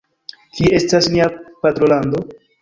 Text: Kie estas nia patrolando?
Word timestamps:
Kie 0.55 0.71
estas 0.77 1.09
nia 1.17 1.27
patrolando? 1.67 2.25